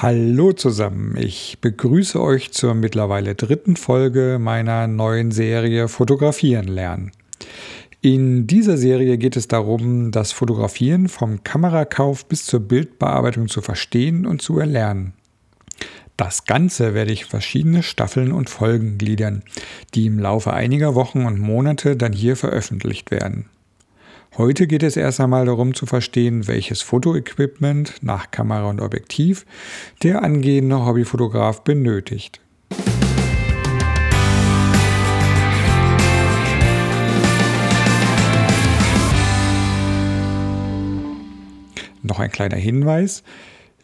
[0.00, 7.10] Hallo zusammen, ich begrüße euch zur mittlerweile dritten Folge meiner neuen Serie Fotografieren lernen.
[8.00, 14.24] In dieser Serie geht es darum, das Fotografieren vom Kamerakauf bis zur Bildbearbeitung zu verstehen
[14.24, 15.14] und zu erlernen.
[16.16, 19.42] Das Ganze werde ich verschiedene Staffeln und Folgen gliedern,
[19.96, 23.46] die im Laufe einiger Wochen und Monate dann hier veröffentlicht werden.
[24.36, 29.46] Heute geht es erst einmal darum zu verstehen, welches Fotoequipment nach Kamera und Objektiv
[30.02, 32.40] der angehende Hobbyfotograf benötigt.
[42.02, 43.24] Noch ein kleiner Hinweis.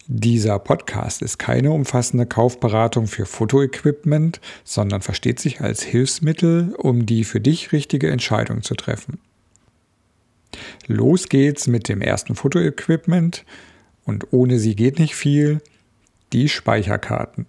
[0.07, 7.25] Dieser Podcast ist keine umfassende Kaufberatung für Fotoequipment, sondern versteht sich als Hilfsmittel, um die
[7.25, 9.19] für dich richtige Entscheidung zu treffen.
[10.87, 13.45] Los geht's mit dem ersten Fotoequipment
[14.05, 15.61] und ohne sie geht nicht viel,
[16.33, 17.47] die Speicherkarten.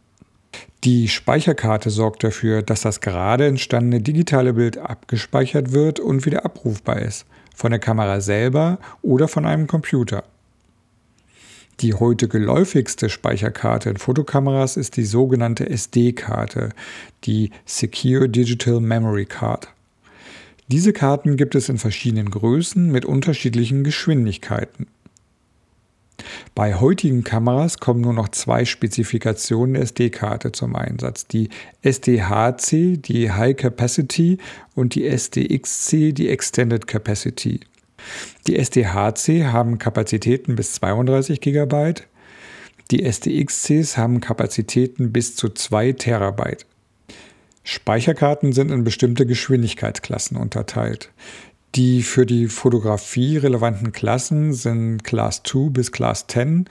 [0.84, 7.02] Die Speicherkarte sorgt dafür, dass das gerade entstandene digitale Bild abgespeichert wird und wieder abrufbar
[7.02, 10.24] ist, von der Kamera selber oder von einem Computer.
[11.82, 16.70] Die heute geläufigste Speicherkarte in Fotokameras ist die sogenannte SD-Karte,
[17.26, 19.68] die Secure Digital Memory Card.
[20.68, 24.88] Diese Karten gibt es in verschiedenen Größen mit unterschiedlichen Geschwindigkeiten.
[26.56, 31.28] Bei heutigen Kameras kommen nur noch zwei Spezifikationen der SD-Karte zum Einsatz.
[31.28, 31.50] Die
[31.82, 34.38] SDHC, die High Capacity
[34.74, 37.60] und die SDXC, die Extended Capacity.
[38.48, 41.94] Die SDHC haben Kapazitäten bis 32 GB,
[42.92, 46.66] die SDXCs haben Kapazitäten bis zu 2 Terabyte.
[47.66, 51.10] Speicherkarten sind in bestimmte Geschwindigkeitsklassen unterteilt.
[51.74, 56.70] Die für die Fotografie relevanten Klassen sind Class 2 bis Class 10.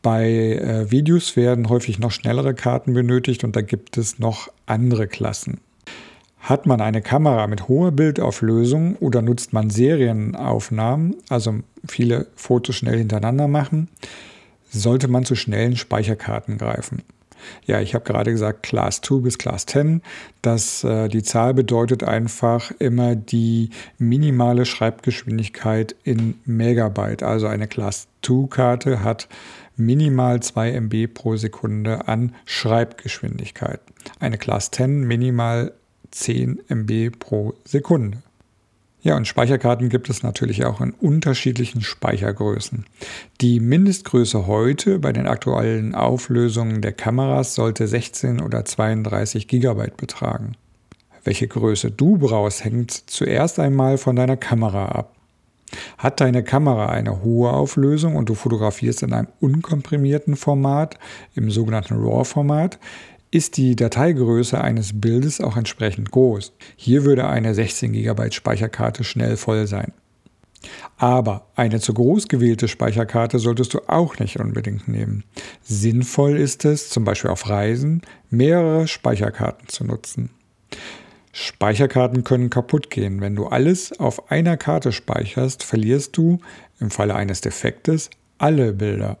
[0.00, 5.06] Bei äh, Videos werden häufig noch schnellere Karten benötigt und da gibt es noch andere
[5.06, 5.60] Klassen.
[6.40, 12.98] Hat man eine Kamera mit hoher Bildauflösung oder nutzt man Serienaufnahmen, also viele Fotos schnell
[12.98, 13.88] hintereinander machen,
[14.68, 17.02] sollte man zu schnellen Speicherkarten greifen.
[17.64, 20.02] Ja, ich habe gerade gesagt Class 2 bis Class 10.
[20.42, 27.22] Das, äh, die Zahl bedeutet einfach immer die minimale Schreibgeschwindigkeit in Megabyte.
[27.22, 29.28] Also eine Class 2 Karte hat
[29.76, 33.80] minimal 2 MB pro Sekunde an Schreibgeschwindigkeit.
[34.20, 35.72] Eine Class 10 minimal
[36.10, 38.22] 10 MB pro Sekunde.
[39.04, 42.86] Ja, und Speicherkarten gibt es natürlich auch in unterschiedlichen Speichergrößen.
[43.40, 50.52] Die Mindestgröße heute bei den aktuellen Auflösungen der Kameras sollte 16 oder 32 GB betragen.
[51.24, 55.16] Welche Größe du brauchst, hängt zuerst einmal von deiner Kamera ab.
[55.98, 60.98] Hat deine Kamera eine hohe Auflösung und du fotografierst in einem unkomprimierten Format,
[61.34, 62.78] im sogenannten RAW-Format,
[63.32, 66.52] ist die Dateigröße eines Bildes auch entsprechend groß.
[66.76, 69.92] Hier würde eine 16 GB Speicherkarte schnell voll sein.
[70.98, 75.24] Aber eine zu groß gewählte Speicherkarte solltest du auch nicht unbedingt nehmen.
[75.62, 80.30] Sinnvoll ist es, zum Beispiel auf Reisen, mehrere Speicherkarten zu nutzen.
[81.32, 83.22] Speicherkarten können kaputt gehen.
[83.22, 86.38] Wenn du alles auf einer Karte speicherst, verlierst du
[86.78, 89.18] im Falle eines Defektes alle Bilder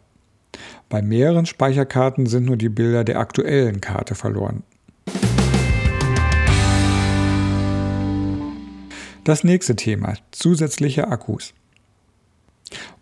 [0.88, 4.62] bei mehreren Speicherkarten sind nur die Bilder der aktuellen Karte verloren.
[9.24, 11.54] Das nächste Thema, zusätzliche Akkus.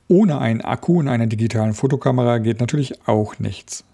[0.07, 3.85] Ohne einen Akku in einer digitalen Fotokamera geht natürlich auch nichts.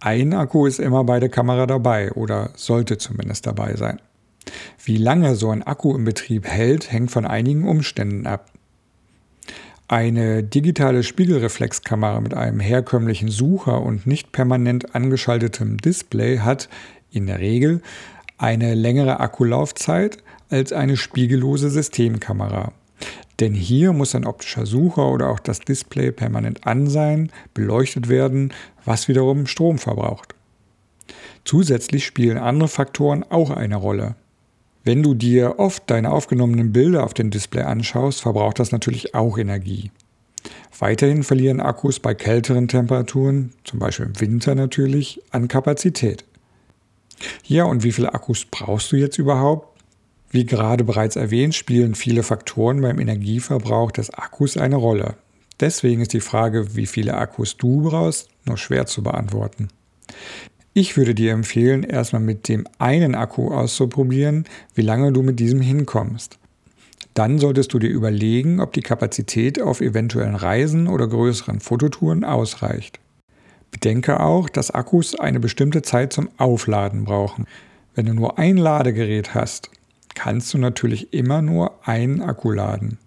[0.00, 4.00] Ein Akku ist immer bei der Kamera dabei oder sollte zumindest dabei sein.
[4.82, 8.50] Wie lange so ein Akku im Betrieb hält, hängt von einigen Umständen ab.
[9.90, 16.68] Eine digitale Spiegelreflexkamera mit einem herkömmlichen Sucher und nicht permanent angeschaltetem Display hat
[17.10, 17.82] in der Regel
[18.38, 20.18] eine längere Akkulaufzeit
[20.48, 22.70] als eine spiegellose Systemkamera.
[23.40, 28.52] Denn hier muss ein optischer Sucher oder auch das Display permanent an sein, beleuchtet werden,
[28.84, 30.36] was wiederum Strom verbraucht.
[31.44, 34.14] Zusätzlich spielen andere Faktoren auch eine Rolle.
[34.82, 39.36] Wenn du dir oft deine aufgenommenen Bilder auf dem Display anschaust, verbraucht das natürlich auch
[39.36, 39.90] Energie.
[40.78, 46.24] Weiterhin verlieren Akkus bei kälteren Temperaturen, zum Beispiel im Winter natürlich, an Kapazität.
[47.44, 49.78] Ja, und wie viele Akkus brauchst du jetzt überhaupt?
[50.30, 55.16] Wie gerade bereits erwähnt, spielen viele Faktoren beim Energieverbrauch des Akkus eine Rolle.
[55.58, 59.68] Deswegen ist die Frage, wie viele Akkus du brauchst, nur schwer zu beantworten.
[60.72, 64.44] Ich würde dir empfehlen, erstmal mit dem einen Akku auszuprobieren,
[64.74, 66.38] wie lange du mit diesem hinkommst.
[67.14, 73.00] Dann solltest du dir überlegen, ob die Kapazität auf eventuellen Reisen oder größeren Fototouren ausreicht.
[73.72, 77.46] Bedenke auch, dass Akkus eine bestimmte Zeit zum Aufladen brauchen.
[77.96, 79.70] Wenn du nur ein Ladegerät hast,
[80.14, 82.98] kannst du natürlich immer nur einen Akku laden.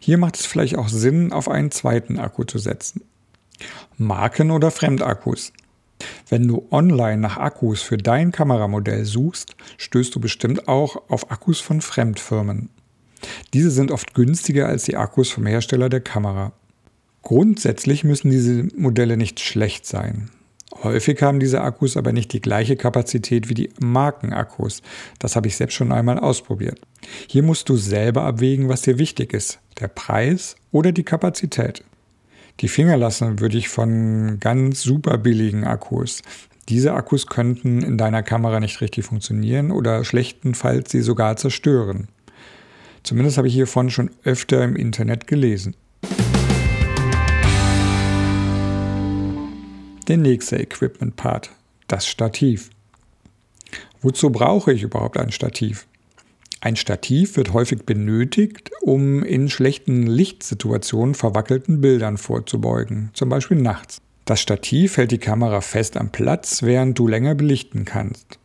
[0.00, 3.02] Hier macht es vielleicht auch Sinn, auf einen zweiten Akku zu setzen.
[3.98, 5.52] Marken- oder Fremdakkus.
[6.28, 11.60] Wenn du online nach Akkus für dein Kameramodell suchst, stößt du bestimmt auch auf Akkus
[11.60, 12.70] von Fremdfirmen.
[13.54, 16.52] Diese sind oft günstiger als die Akkus vom Hersteller der Kamera.
[17.22, 20.30] Grundsätzlich müssen diese Modelle nicht schlecht sein.
[20.82, 24.82] Häufig haben diese Akkus aber nicht die gleiche Kapazität wie die Markenakkus.
[25.18, 26.80] Das habe ich selbst schon einmal ausprobiert.
[27.28, 31.84] Hier musst du selber abwägen, was dir wichtig ist, der Preis oder die Kapazität.
[32.62, 36.22] Die Finger lassen würde ich von ganz super billigen Akkus.
[36.68, 42.06] Diese Akkus könnten in deiner Kamera nicht richtig funktionieren oder schlechtestenfalls sie sogar zerstören.
[43.02, 45.74] Zumindest habe ich hiervon schon öfter im Internet gelesen.
[50.06, 51.50] Der nächste Equipment-Part,
[51.88, 52.70] das Stativ.
[54.02, 55.88] Wozu brauche ich überhaupt ein Stativ?
[56.64, 64.00] Ein Stativ wird häufig benötigt, um in schlechten Lichtsituationen verwackelten Bildern vorzubeugen, zum Beispiel nachts.
[64.26, 68.38] Das Stativ hält die Kamera fest am Platz, während du länger belichten kannst.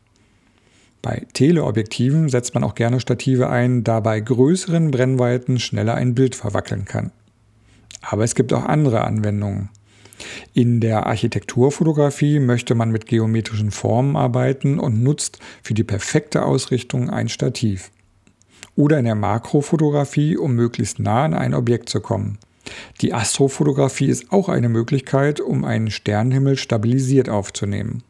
[1.04, 6.34] Bei Teleobjektiven setzt man auch gerne Stative ein, da bei größeren Brennweiten schneller ein Bild
[6.34, 7.12] verwackeln kann.
[8.02, 9.70] Aber es gibt auch andere Anwendungen.
[10.56, 17.12] In der Architekturfotografie möchte man mit geometrischen Formen arbeiten und nutzt für die perfekte Ausrichtung
[17.12, 17.92] ein Stativ.
[18.78, 22.38] Oder in der Makrofotografie, um möglichst nah an ein Objekt zu kommen.
[23.02, 28.04] Die Astrofotografie ist auch eine Möglichkeit, um einen Sternenhimmel stabilisiert aufzunehmen.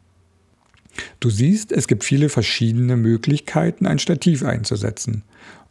[1.20, 5.22] Du siehst, es gibt viele verschiedene Möglichkeiten, ein Stativ einzusetzen.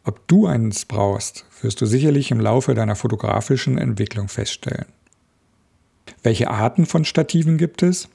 [0.04, 4.86] Ob du eines brauchst, wirst du sicherlich im Laufe deiner fotografischen Entwicklung feststellen.
[6.24, 8.08] Welche Arten von Stativen gibt es?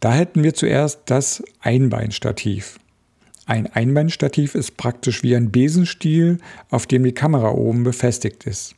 [0.00, 2.78] Da hätten wir zuerst das Einbeinstativ.
[3.46, 6.38] Ein Einbeinstativ ist praktisch wie ein Besenstiel,
[6.68, 8.74] auf dem die Kamera oben befestigt ist.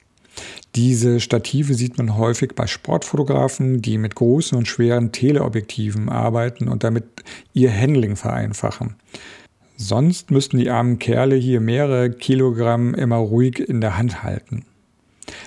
[0.77, 6.85] Diese Stative sieht man häufig bei Sportfotografen, die mit großen und schweren Teleobjektiven arbeiten und
[6.85, 7.05] damit
[7.55, 8.97] ihr Handling vereinfachen.
[9.79, 14.67] Sonst müssten die armen Kerle hier mehrere Kilogramm immer ruhig in der Hand halten.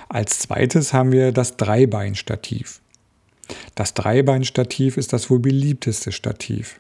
[0.09, 2.81] Als zweites haben wir das Dreibeinstativ.
[3.75, 6.79] Das Dreibeinstativ ist das wohl beliebteste Stativ.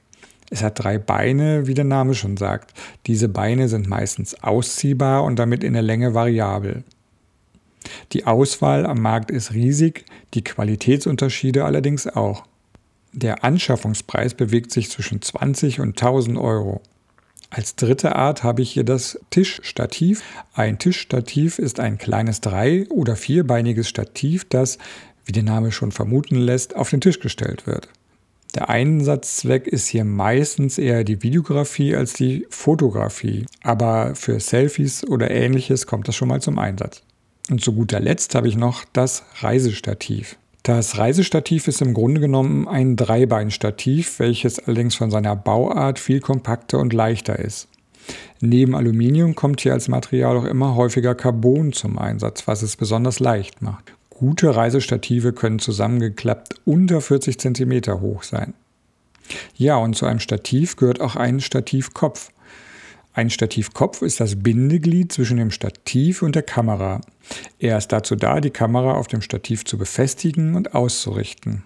[0.51, 2.73] Es hat drei Beine, wie der Name schon sagt.
[3.07, 6.83] Diese Beine sind meistens ausziehbar und damit in der Länge variabel.
[8.11, 12.43] Die Auswahl am Markt ist riesig, die Qualitätsunterschiede allerdings auch.
[13.13, 16.81] Der Anschaffungspreis bewegt sich zwischen 20 und 1000 Euro.
[17.49, 20.21] Als dritte Art habe ich hier das Tischstativ.
[20.53, 24.77] Ein Tischstativ ist ein kleines drei- oder vierbeiniges Stativ, das,
[25.25, 27.89] wie der Name schon vermuten lässt, auf den Tisch gestellt wird.
[28.53, 35.31] Der Einsatzzweck ist hier meistens eher die Videografie als die Fotografie, aber für Selfies oder
[35.31, 37.01] ähnliches kommt das schon mal zum Einsatz.
[37.49, 40.37] Und zu guter Letzt habe ich noch das Reisestativ.
[40.63, 46.79] Das Reisestativ ist im Grunde genommen ein Dreibeinstativ, welches allerdings von seiner Bauart viel kompakter
[46.79, 47.67] und leichter ist.
[48.41, 53.19] Neben Aluminium kommt hier als Material auch immer häufiger Carbon zum Einsatz, was es besonders
[53.19, 53.93] leicht macht.
[54.21, 58.53] Gute Reisestative können zusammengeklappt unter 40 cm hoch sein.
[59.55, 62.29] Ja, und zu einem Stativ gehört auch ein Stativkopf.
[63.13, 67.01] Ein Stativkopf ist das Bindeglied zwischen dem Stativ und der Kamera.
[67.57, 71.63] Er ist dazu da, die Kamera auf dem Stativ zu befestigen und auszurichten.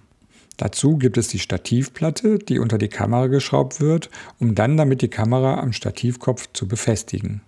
[0.55, 5.09] Dazu gibt es die Stativplatte, die unter die Kamera geschraubt wird, um dann damit die
[5.09, 7.41] Kamera am Stativkopf zu befestigen.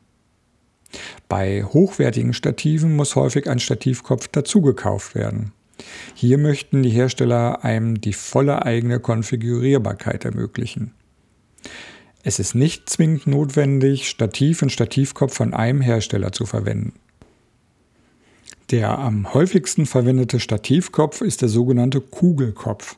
[1.28, 5.52] Bei hochwertigen Stativen muss häufig ein Stativkopf dazugekauft werden.
[6.16, 10.94] Hier möchten die Hersteller einem die volle eigene Konfigurierbarkeit ermöglichen.
[12.24, 16.94] Es ist nicht zwingend notwendig, Stativ und Stativkopf von einem Hersteller zu verwenden.
[18.72, 22.98] Der am häufigsten verwendete Stativkopf ist der sogenannte Kugelkopf.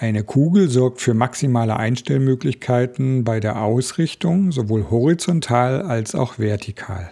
[0.00, 7.10] Eine Kugel sorgt für maximale Einstellmöglichkeiten bei der Ausrichtung, sowohl horizontal als auch vertikal.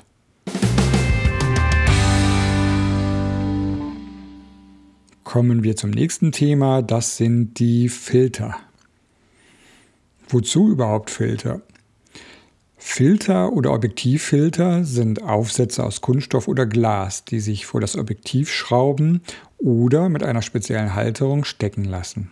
[5.24, 8.54] Kommen wir zum nächsten Thema, das sind die Filter.
[10.28, 11.62] Wozu überhaupt Filter?
[12.78, 19.22] Filter oder Objektivfilter sind Aufsätze aus Kunststoff oder Glas, die sich vor das Objektiv schrauben
[19.58, 22.30] oder mit einer speziellen Halterung stecken lassen.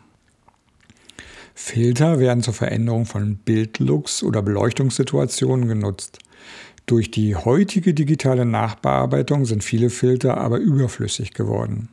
[1.54, 6.18] Filter werden zur Veränderung von Bildlooks oder Beleuchtungssituationen genutzt.
[6.86, 11.88] Durch die heutige digitale Nachbearbeitung sind viele Filter aber überflüssig geworden.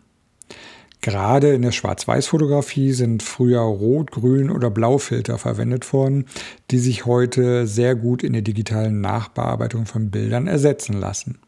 [1.00, 6.26] Gerade in der Schwarz-Weiß-Fotografie sind früher Rot-, Grün- oder Blaufilter verwendet worden,
[6.70, 11.40] die sich heute sehr gut in der digitalen Nachbearbeitung von Bildern ersetzen lassen.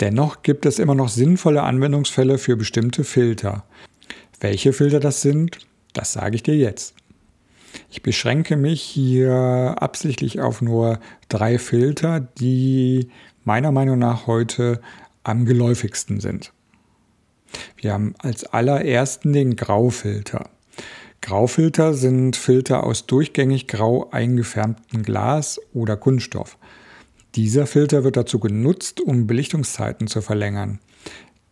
[0.00, 3.64] Dennoch gibt es immer noch sinnvolle Anwendungsfälle für bestimmte Filter.
[4.40, 5.58] Welche Filter das sind,
[5.94, 6.94] das sage ich dir jetzt.
[7.90, 13.08] Ich beschränke mich hier absichtlich auf nur drei Filter, die
[13.44, 14.80] meiner Meinung nach heute
[15.22, 16.52] am geläufigsten sind.
[17.76, 20.50] Wir haben als allerersten den Graufilter.
[21.20, 26.58] Graufilter sind Filter aus durchgängig grau eingefärbtem Glas oder Kunststoff.
[27.34, 30.80] Dieser Filter wird dazu genutzt, um Belichtungszeiten zu verlängern.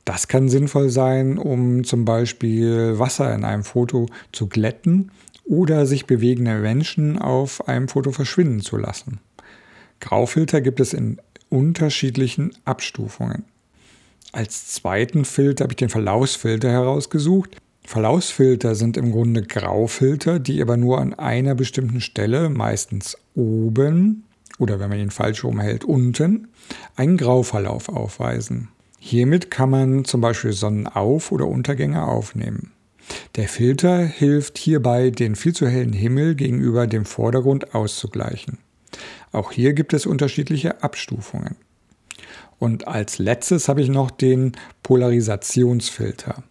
[0.04, 5.12] Das kann sinnvoll sein, um zum Beispiel Wasser in einem Foto zu glätten
[5.44, 9.21] oder sich bewegende Menschen auf einem Foto verschwinden zu lassen.
[10.00, 13.44] Graufilter gibt es in unterschiedlichen Abstufungen.
[14.32, 17.56] Als zweiten Filter habe ich den Verlaufsfilter herausgesucht.
[17.85, 24.25] Verlaufsfilter sind im Grunde Graufilter, die aber nur an einer bestimmten Stelle, meistens oben
[24.59, 26.49] oder wenn man ihn falsch rumhält, unten,
[26.97, 28.68] einen Grauverlauf aufweisen.
[29.04, 32.71] Hiermit kann man zum Beispiel Sonnenauf- oder Untergänge aufnehmen.
[33.35, 38.59] Der Filter hilft hierbei, den viel zu hellen Himmel gegenüber dem Vordergrund auszugleichen.
[39.32, 41.56] Auch hier gibt es unterschiedliche Abstufungen.
[42.61, 44.52] Und als letztes habe ich noch den
[44.85, 46.44] Polarisationsfilter.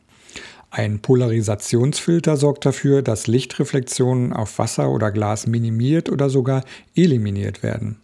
[0.72, 6.66] Ein Polarisationsfilter sorgt dafür, dass Lichtreflexionen auf Wasser oder Glas minimiert oder sogar
[6.96, 8.02] eliminiert werden.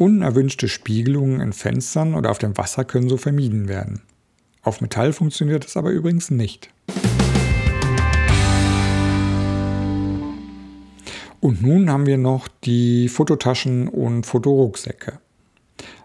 [0.00, 4.00] Unerwünschte Spiegelungen in Fenstern oder auf dem Wasser können so vermieden werden.
[4.62, 6.70] Auf Metall funktioniert das aber übrigens nicht.
[11.40, 15.18] Und nun haben wir noch die Fototaschen und Fotorucksäcke.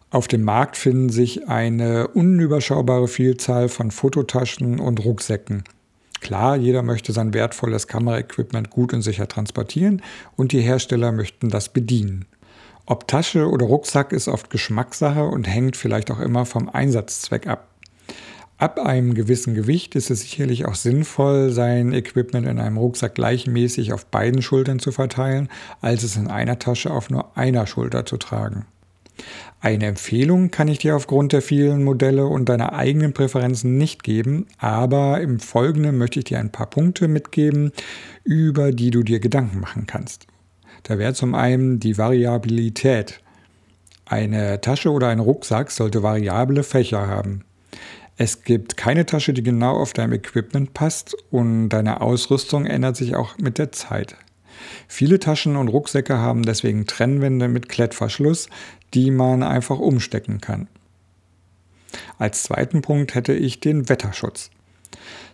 [0.09, 5.63] Auf dem Markt finden sich eine unüberschaubare Vielzahl von Fototaschen und Rucksäcken.
[6.19, 10.01] Klar, jeder möchte sein wertvolles Kameraequipment gut und sicher transportieren
[10.35, 12.25] und die Hersteller möchten das bedienen.
[12.87, 17.67] Ob Tasche oder Rucksack ist oft Geschmackssache und hängt vielleicht auch immer vom Einsatzzweck ab.
[18.57, 23.91] Ab einem gewissen Gewicht ist es sicherlich auch sinnvoll, sein Equipment in einem Rucksack gleichmäßig
[23.91, 25.49] auf beiden Schultern zu verteilen,
[25.81, 28.65] als es in einer Tasche auf nur einer Schulter zu tragen.
[29.59, 34.45] Eine Empfehlung kann ich dir aufgrund der vielen Modelle und deiner eigenen Präferenzen nicht geben,
[34.59, 37.71] aber im Folgenden möchte ich dir ein paar Punkte mitgeben,
[38.23, 40.27] über die du dir Gedanken machen kannst.
[40.85, 43.19] Da wäre zum einen die Variabilität.
[44.05, 47.43] Eine Tasche oder ein Rucksack sollte variable Fächer haben.
[48.17, 53.15] Es gibt keine Tasche, die genau auf deinem Equipment passt und deine Ausrüstung ändert sich
[53.15, 54.15] auch mit der Zeit.
[54.87, 58.47] Viele Taschen und Rucksäcke haben deswegen Trennwände mit Klettverschluss,
[58.93, 60.67] die man einfach umstecken kann.
[62.19, 64.51] Als zweiten Punkt hätte ich den Wetterschutz.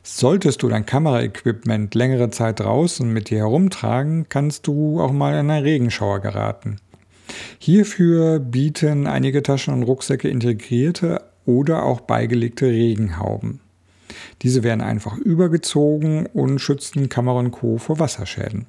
[0.03, 5.51] Solltest du dein Kameraequipment längere Zeit draußen mit dir herumtragen, kannst du auch mal in
[5.51, 6.77] einen Regenschauer geraten.
[7.59, 13.59] Hierfür bieten einige Taschen und Rucksäcke integrierte oder auch beigelegte Regenhauben.
[14.41, 17.77] Diese werden einfach übergezogen und schützen Kamera und Co.
[17.77, 18.65] vor Wasserschäden.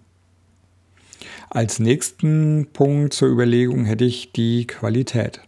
[1.49, 5.41] Als nächsten Punkt zur Überlegung hätte ich die Qualität.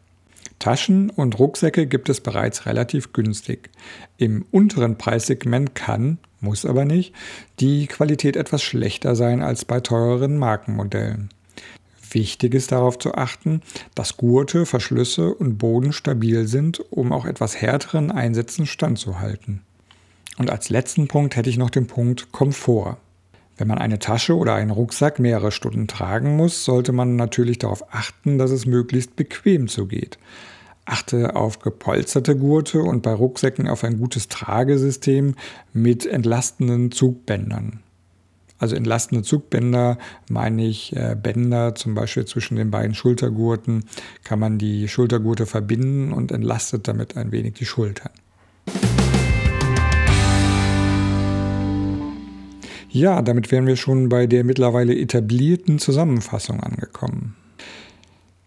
[0.65, 3.69] Taschen und Rucksäcke gibt es bereits relativ günstig.
[4.17, 7.13] Im unteren Preissegment kann, muss aber nicht,
[7.61, 11.29] die Qualität etwas schlechter sein als bei teureren Markenmodellen.
[12.11, 13.61] Wichtig ist darauf zu achten,
[13.95, 19.61] dass Gurte, Verschlüsse und Boden stabil sind, um auch etwas härteren Einsätzen standzuhalten.
[20.39, 22.97] Und als letzten Punkt hätte ich noch den Punkt Komfort.
[23.59, 27.93] Wenn man eine Tasche oder einen Rucksack mehrere Stunden tragen muss, sollte man natürlich darauf
[27.95, 30.19] achten, dass es möglichst bequem zugeht.
[30.87, 35.35] Achte auf gepolsterte Gurte und bei Rucksäcken auf ein gutes Tragesystem
[35.73, 37.81] mit entlastenden Zugbändern.
[38.59, 39.99] Also entlastende Zugbänder
[40.29, 43.85] meine ich äh, Bänder zum Beispiel zwischen den beiden Schultergurten,
[44.25, 48.13] kann man die Schultergurte verbinden und entlastet damit ein wenig die Schultern.
[52.91, 57.35] Ja, damit wären wir schon bei der mittlerweile etablierten Zusammenfassung angekommen.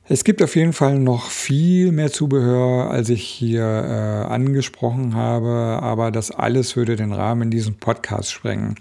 [0.09, 5.49] Es gibt auf jeden Fall noch viel mehr Zubehör, als ich hier äh, angesprochen habe,
[5.81, 8.75] aber das alles würde den Rahmen in diesem Podcast sprengen.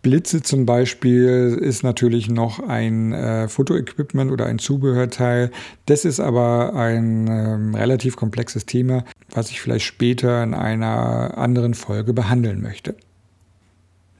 [0.00, 5.50] Blitze zum Beispiel ist natürlich noch ein äh, Fotoequipment oder ein Zubehörteil.
[5.84, 11.74] Das ist aber ein ähm, relativ komplexes Thema, was ich vielleicht später in einer anderen
[11.74, 12.96] Folge behandeln möchte.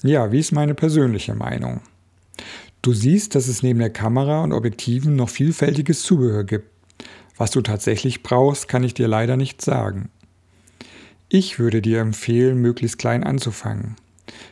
[0.02, 1.80] Ja, wie ist meine persönliche Meinung?
[2.82, 6.66] Du siehst, dass es neben der Kamera und Objektiven noch vielfältiges Zubehör gibt.
[7.36, 10.10] Was du tatsächlich brauchst, kann ich dir leider nicht sagen.
[11.28, 13.94] Ich würde dir empfehlen, möglichst klein anzufangen.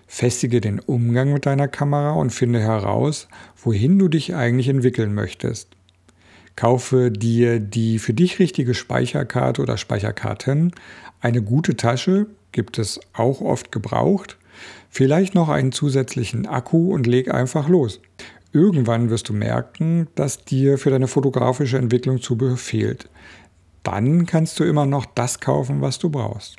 [0.07, 5.69] Festige den Umgang mit deiner Kamera und finde heraus, wohin du dich eigentlich entwickeln möchtest.
[6.55, 10.73] Kaufe dir die für dich richtige Speicherkarte oder Speicherkarten,
[11.21, 14.39] eine gute Tasche, gibt es auch oft gebraucht,
[14.89, 18.01] vielleicht noch einen zusätzlichen Akku und leg einfach los.
[18.53, 23.09] Irgendwann wirst du merken, dass dir für deine fotografische Entwicklung Zubehör fehlt.
[23.83, 26.57] Dann kannst du immer noch das kaufen, was du brauchst.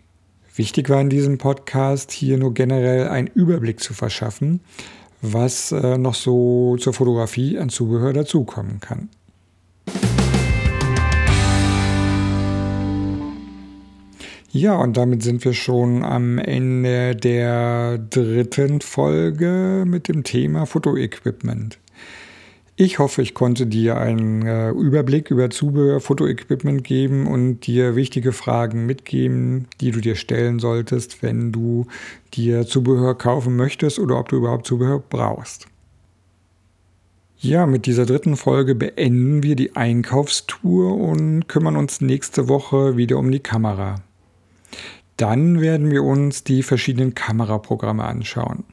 [0.56, 4.62] Wichtig war in diesem Podcast hier nur generell einen Überblick zu verschaffen,
[5.22, 9.10] was äh, noch so zur Fotografie an Zubehör dazukommen kann.
[14.54, 21.80] Ja, und damit sind wir schon am Ende der dritten Folge mit dem Thema Fotoequipment.
[22.76, 28.34] Ich hoffe, ich konnte dir einen äh, Überblick über Zubehör, Fotoequipment geben und dir wichtige
[28.34, 31.86] Fragen mitgeben, die du dir stellen solltest, wenn du
[32.34, 35.68] dir Zubehör kaufen möchtest oder ob du überhaupt Zubehör brauchst.
[37.38, 43.18] Ja, mit dieser dritten Folge beenden wir die Einkaufstour und kümmern uns nächste Woche wieder
[43.18, 44.02] um die Kamera.
[45.22, 48.64] Dann werden wir uns die verschiedenen Kameraprogramme anschauen.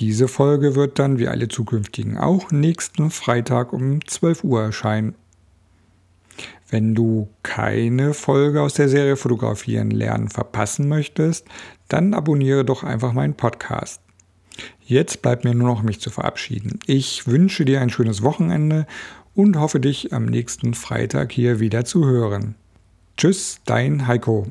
[0.00, 5.14] Diese Folge wird dann, wie alle zukünftigen auch, nächsten Freitag um 12 Uhr erscheinen.
[6.68, 11.46] Wenn du keine Folge aus der Serie Fotografieren lernen verpassen möchtest,
[11.86, 14.00] dann abonniere doch einfach meinen Podcast.
[14.84, 16.80] Jetzt bleibt mir nur noch mich zu verabschieden.
[16.86, 18.88] Ich wünsche dir ein schönes Wochenende
[19.36, 22.56] und hoffe dich am nächsten Freitag hier wieder zu hören.
[23.16, 24.48] Tschüss, dein Heiko.